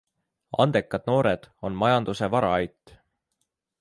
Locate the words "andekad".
0.63-1.03